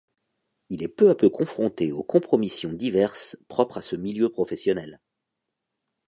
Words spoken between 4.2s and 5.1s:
professionnel.